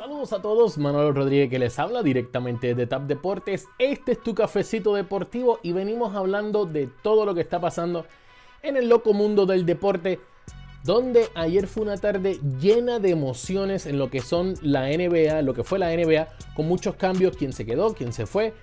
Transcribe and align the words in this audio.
Saludos 0.00 0.32
a 0.32 0.40
todos, 0.40 0.78
Manuel 0.78 1.14
Rodríguez 1.14 1.50
que 1.50 1.58
les 1.58 1.78
habla 1.78 2.02
directamente 2.02 2.74
de 2.74 2.86
TAP 2.86 3.02
Deportes. 3.02 3.66
Este 3.78 4.12
es 4.12 4.22
tu 4.22 4.34
cafecito 4.34 4.94
deportivo 4.94 5.60
y 5.62 5.72
venimos 5.72 6.16
hablando 6.16 6.64
de 6.64 6.88
todo 7.02 7.26
lo 7.26 7.34
que 7.34 7.42
está 7.42 7.60
pasando 7.60 8.06
en 8.62 8.78
el 8.78 8.88
loco 8.88 9.12
mundo 9.12 9.44
del 9.44 9.66
deporte, 9.66 10.18
donde 10.84 11.28
ayer 11.34 11.66
fue 11.66 11.82
una 11.82 11.98
tarde 11.98 12.40
llena 12.58 12.98
de 12.98 13.10
emociones 13.10 13.84
en 13.84 13.98
lo 13.98 14.08
que 14.08 14.22
son 14.22 14.54
la 14.62 14.88
NBA, 14.88 15.42
lo 15.42 15.52
que 15.52 15.64
fue 15.64 15.78
la 15.78 15.94
NBA, 15.94 16.28
con 16.56 16.66
muchos 16.66 16.94
cambios, 16.94 17.36
quién 17.36 17.52
se 17.52 17.66
quedó, 17.66 17.92
quién 17.92 18.14
se 18.14 18.24
fue, 18.24 18.54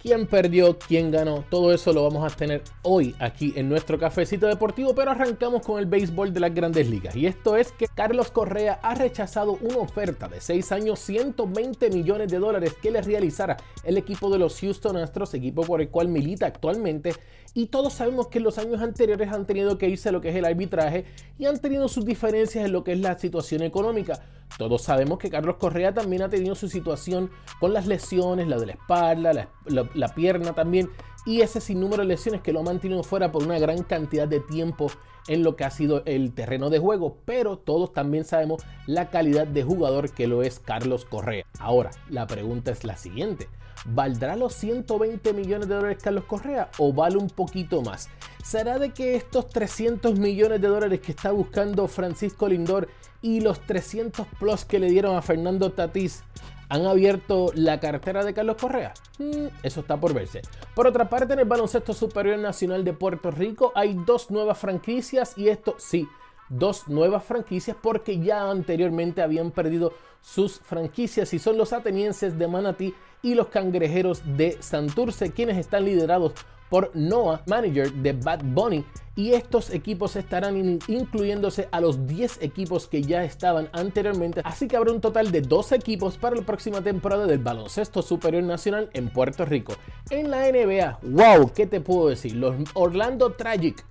quién 0.00 0.26
perdió, 0.26 0.78
quién 0.78 1.10
ganó, 1.10 1.44
todo 1.50 1.72
eso 1.72 1.92
lo 1.92 2.02
vamos 2.04 2.30
a 2.30 2.34
tener 2.34 2.62
hoy 2.82 3.14
aquí 3.18 3.52
en 3.56 3.68
nuestro 3.68 3.98
cafecito 3.98 4.46
deportivo, 4.46 4.94
pero 4.94 5.10
arrancamos 5.10 5.64
con 5.64 5.78
el 5.78 5.86
béisbol 5.86 6.32
de 6.32 6.40
las 6.40 6.54
grandes 6.54 6.88
ligas. 6.88 7.14
Y 7.14 7.26
esto 7.26 7.56
es 7.56 7.72
que 7.72 7.86
Carlos 7.86 8.30
Correa 8.30 8.80
ha 8.82 8.94
rechazado 8.94 9.58
una 9.60 9.76
oferta 9.76 10.26
de 10.26 10.40
6 10.40 10.72
años, 10.72 11.00
120 11.00 11.90
millones 11.90 12.30
de 12.30 12.38
dólares 12.38 12.74
que 12.80 12.90
le 12.90 13.02
realizara 13.02 13.58
el 13.84 13.98
equipo 13.98 14.30
de 14.30 14.38
los 14.38 14.58
Houston 14.60 14.96
Astros, 14.96 15.34
equipo 15.34 15.62
por 15.62 15.80
el 15.80 15.90
cual 15.90 16.08
milita 16.08 16.46
actualmente. 16.46 17.12
Y 17.52 17.66
todos 17.66 17.94
sabemos 17.94 18.28
que 18.28 18.38
en 18.38 18.44
los 18.44 18.58
años 18.58 18.80
anteriores 18.80 19.30
han 19.30 19.44
tenido 19.44 19.76
que 19.76 19.88
irse 19.88 20.08
a 20.08 20.12
lo 20.12 20.20
que 20.20 20.30
es 20.30 20.36
el 20.36 20.44
arbitraje 20.44 21.04
y 21.38 21.46
han 21.46 21.58
tenido 21.58 21.88
sus 21.88 22.06
diferencias 22.06 22.64
en 22.64 22.72
lo 22.72 22.84
que 22.84 22.92
es 22.92 23.00
la 23.00 23.18
situación 23.18 23.62
económica. 23.62 24.22
Todos 24.58 24.82
sabemos 24.82 25.18
que 25.18 25.30
Carlos 25.30 25.56
Correa 25.56 25.94
también 25.94 26.22
ha 26.22 26.28
tenido 26.28 26.54
su 26.54 26.68
situación 26.68 27.30
con 27.60 27.72
las 27.72 27.86
lesiones, 27.86 28.48
la 28.48 28.58
de 28.58 28.66
la 28.66 28.72
espalda, 28.72 29.48
la, 29.66 30.14
pierna 30.14 30.52
también, 30.52 30.90
y 31.26 31.42
ese 31.42 31.60
sinnúmero 31.60 32.02
de 32.02 32.08
lesiones 32.08 32.40
que 32.40 32.52
lo 32.52 32.60
ha 32.60 32.64
mantenido 32.64 33.02
fuera 33.02 33.30
por 33.30 33.42
una 33.42 33.58
gran 33.58 33.82
cantidad 33.82 34.26
de 34.26 34.40
tiempo 34.40 34.90
en 35.28 35.42
lo 35.42 35.56
que 35.56 35.64
ha 35.64 35.70
sido 35.70 36.02
el 36.06 36.32
terreno 36.32 36.70
de 36.70 36.78
juego, 36.78 37.18
pero 37.24 37.58
todos 37.58 37.92
también 37.92 38.24
sabemos 38.24 38.62
la 38.86 39.10
calidad 39.10 39.46
de 39.46 39.62
jugador 39.62 40.10
que 40.10 40.26
lo 40.26 40.42
es 40.42 40.58
Carlos 40.58 41.04
Correa. 41.04 41.44
Ahora, 41.58 41.90
la 42.08 42.26
pregunta 42.26 42.70
es 42.70 42.84
la 42.84 42.96
siguiente. 42.96 43.48
¿Valdrá 43.86 44.36
los 44.36 44.54
120 44.54 45.32
millones 45.32 45.68
de 45.68 45.74
dólares 45.74 45.98
Carlos 46.02 46.24
Correa 46.24 46.70
o 46.78 46.92
vale 46.92 47.16
un 47.16 47.30
poquito 47.30 47.80
más? 47.80 48.08
¿Será 48.42 48.78
de 48.78 48.90
que 48.90 49.14
estos 49.14 49.48
300 49.48 50.18
millones 50.18 50.60
de 50.60 50.68
dólares 50.68 51.00
que 51.00 51.12
está 51.12 51.30
buscando 51.30 51.88
Francisco 51.88 52.48
Lindor 52.48 52.88
y 53.22 53.40
los 53.40 53.60
300 53.60 54.26
plus 54.38 54.64
que 54.64 54.78
le 54.78 54.90
dieron 54.90 55.16
a 55.16 55.22
Fernando 55.22 55.72
Tatís 55.72 56.24
han 56.70 56.86
abierto 56.86 57.50
la 57.54 57.78
cartera 57.80 58.24
de 58.24 58.32
Carlos 58.32 58.56
Correa? 58.58 58.94
Mm, 59.18 59.48
eso 59.62 59.80
está 59.80 59.98
por 59.98 60.14
verse. 60.14 60.40
Por 60.74 60.86
otra 60.86 61.10
parte, 61.10 61.34
en 61.34 61.40
el 61.40 61.44
Baloncesto 61.44 61.92
Superior 61.92 62.38
Nacional 62.38 62.84
de 62.84 62.94
Puerto 62.94 63.30
Rico 63.30 63.72
hay 63.74 63.94
dos 64.06 64.30
nuevas 64.30 64.56
franquicias 64.56 65.36
y 65.36 65.48
esto 65.48 65.74
sí, 65.78 66.08
dos 66.48 66.88
nuevas 66.88 67.24
franquicias 67.24 67.76
porque 67.80 68.20
ya 68.20 68.50
anteriormente 68.50 69.20
habían 69.20 69.50
perdido 69.50 69.92
sus 70.20 70.60
franquicias 70.60 71.34
y 71.34 71.38
son 71.38 71.58
los 71.58 71.72
atenienses 71.72 72.38
de 72.38 72.48
Manatí 72.48 72.94
y 73.22 73.34
los 73.34 73.48
cangrejeros 73.48 74.22
de 74.36 74.56
Santurce 74.60 75.32
quienes 75.32 75.58
están 75.58 75.84
liderados 75.84 76.34
por 76.70 76.90
Noah, 76.94 77.42
manager 77.46 77.92
de 77.92 78.14
Bad 78.14 78.40
Bunny, 78.42 78.84
y 79.16 79.34
estos 79.34 79.70
equipos 79.70 80.16
estarán 80.16 80.78
incluyéndose 80.88 81.68
a 81.72 81.80
los 81.80 82.06
10 82.06 82.38
equipos 82.40 82.86
que 82.86 83.02
ya 83.02 83.22
estaban 83.22 83.68
anteriormente, 83.72 84.40
así 84.44 84.66
que 84.66 84.76
habrá 84.76 84.92
un 84.92 85.00
total 85.00 85.30
de 85.30 85.42
12 85.42 85.76
equipos 85.76 86.16
para 86.16 86.36
la 86.36 86.42
próxima 86.42 86.80
temporada 86.80 87.26
del 87.26 87.40
baloncesto 87.40 88.00
superior 88.00 88.44
nacional 88.44 88.88
en 88.94 89.10
Puerto 89.10 89.44
Rico. 89.44 89.74
En 90.08 90.30
la 90.30 90.50
NBA, 90.50 91.00
wow, 91.02 91.52
¿qué 91.52 91.66
te 91.66 91.80
puedo 91.82 92.08
decir? 92.08 92.34
Los 92.36 92.56
Orlando 92.72 93.32
Tragic 93.32 93.84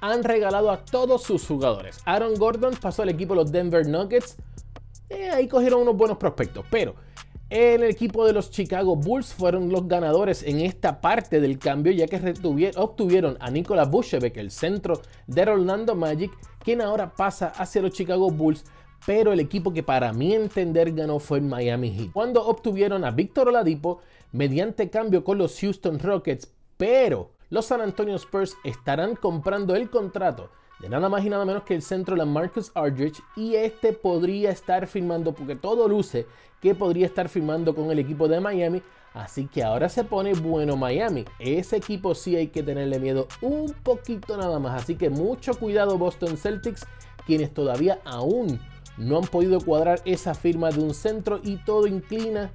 han 0.00 0.24
regalado 0.24 0.70
a 0.70 0.84
todos 0.84 1.22
sus 1.22 1.46
jugadores. 1.46 2.00
Aaron 2.04 2.34
Gordon 2.34 2.74
pasó 2.74 3.02
al 3.02 3.10
equipo 3.10 3.34
de 3.34 3.42
los 3.42 3.52
Denver 3.52 3.86
Nuggets. 3.86 4.36
Eh, 5.08 5.30
ahí 5.30 5.46
cogieron 5.46 5.82
unos 5.82 5.96
buenos 5.96 6.18
prospectos, 6.18 6.66
pero 6.70 6.96
el 7.52 7.82
equipo 7.82 8.24
de 8.24 8.32
los 8.32 8.50
Chicago 8.50 8.96
Bulls 8.96 9.34
fueron 9.34 9.68
los 9.68 9.86
ganadores 9.86 10.42
en 10.42 10.60
esta 10.60 11.02
parte 11.02 11.38
del 11.38 11.58
cambio, 11.58 11.92
ya 11.92 12.06
que 12.06 12.34
obtuvieron 12.76 13.36
a 13.40 13.50
Nikola 13.50 13.84
Vucevic, 13.84 14.38
el 14.38 14.50
centro 14.50 15.02
de 15.26 15.42
Orlando 15.42 15.94
Magic, 15.94 16.32
quien 16.64 16.80
ahora 16.80 17.14
pasa 17.14 17.48
hacia 17.48 17.82
los 17.82 17.92
Chicago 17.92 18.30
Bulls. 18.30 18.64
Pero 19.04 19.34
el 19.34 19.40
equipo 19.40 19.70
que 19.70 19.82
para 19.82 20.14
mi 20.14 20.32
entender 20.32 20.92
ganó 20.92 21.18
fue 21.18 21.42
Miami 21.42 21.90
Heat. 21.90 22.12
Cuando 22.14 22.42
obtuvieron 22.42 23.04
a 23.04 23.10
Víctor 23.10 23.48
Oladipo 23.48 24.00
mediante 24.32 24.88
cambio 24.88 25.22
con 25.22 25.36
los 25.36 25.60
Houston 25.60 25.98
Rockets, 25.98 26.50
pero 26.78 27.32
los 27.50 27.66
San 27.66 27.82
Antonio 27.82 28.16
Spurs 28.16 28.56
estarán 28.64 29.14
comprando 29.14 29.76
el 29.76 29.90
contrato 29.90 30.48
de 30.82 30.88
nada 30.88 31.08
más 31.08 31.24
y 31.24 31.30
nada 31.30 31.44
menos 31.44 31.62
que 31.62 31.74
el 31.74 31.80
centro 31.80 32.16
de 32.16 32.24
Marcus 32.24 32.72
Aldridge 32.74 33.22
y 33.36 33.54
este 33.54 33.92
podría 33.92 34.50
estar 34.50 34.88
firmando, 34.88 35.32
porque 35.32 35.54
todo 35.54 35.86
luce 35.86 36.26
que 36.60 36.74
podría 36.74 37.06
estar 37.06 37.28
firmando 37.28 37.74
con 37.74 37.90
el 37.92 38.00
equipo 38.00 38.26
de 38.26 38.40
Miami, 38.40 38.82
así 39.14 39.46
que 39.46 39.62
ahora 39.62 39.88
se 39.88 40.02
pone 40.02 40.34
bueno 40.34 40.76
Miami. 40.76 41.24
Ese 41.38 41.76
equipo 41.76 42.16
sí 42.16 42.34
hay 42.34 42.48
que 42.48 42.64
tenerle 42.64 42.98
miedo 42.98 43.28
un 43.40 43.72
poquito 43.84 44.36
nada 44.36 44.58
más, 44.58 44.82
así 44.82 44.96
que 44.96 45.08
mucho 45.08 45.54
cuidado 45.54 45.98
Boston 45.98 46.36
Celtics, 46.36 46.84
quienes 47.26 47.54
todavía 47.54 48.00
aún 48.04 48.60
no 48.98 49.18
han 49.18 49.24
podido 49.24 49.60
cuadrar 49.60 50.00
esa 50.04 50.34
firma 50.34 50.70
de 50.70 50.82
un 50.82 50.94
centro 50.94 51.40
y 51.44 51.58
todo 51.58 51.86
inclina 51.86 52.50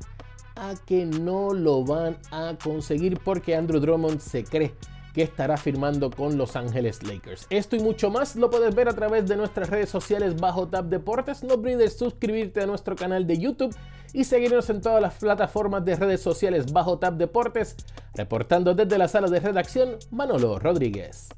a 0.57 0.73
que 0.85 1.05
no 1.05 1.53
lo 1.53 1.85
van 1.85 2.17
a 2.31 2.57
conseguir 2.61 3.19
porque 3.23 3.55
Andrew 3.55 3.79
Drummond 3.79 4.19
se 4.19 4.43
cree 4.43 4.73
que 5.17 5.23
estará 5.23 5.57
firmando 5.57 6.11
con 6.11 6.37
Los 6.37 6.55
Ángeles 6.55 7.01
Lakers. 7.01 7.47
Esto 7.49 7.75
y 7.75 7.79
mucho 7.79 8.11
más 8.11 8.35
lo 8.35 8.51
puedes 8.51 8.75
ver 8.75 8.87
a 8.87 8.93
través 8.93 9.27
de 9.27 9.35
nuestras 9.35 9.67
redes 9.67 9.89
sociales 9.89 10.39
bajo 10.39 10.67
Tab 10.67 10.89
Deportes. 10.89 11.41
No 11.41 11.55
olvides 11.55 11.97
suscribirte 11.97 12.61
a 12.61 12.67
nuestro 12.67 12.95
canal 12.95 13.25
de 13.25 13.39
YouTube 13.39 13.75
y 14.13 14.25
seguirnos 14.25 14.69
en 14.69 14.79
todas 14.79 15.01
las 15.01 15.15
plataformas 15.15 15.83
de 15.83 15.95
redes 15.95 16.21
sociales 16.21 16.71
bajo 16.71 16.99
Tab 16.99 17.17
Deportes. 17.17 17.77
Reportando 18.13 18.75
desde 18.75 18.99
la 18.99 19.07
sala 19.07 19.27
de 19.27 19.39
redacción, 19.39 19.97
Manolo 20.11 20.59
Rodríguez. 20.59 21.29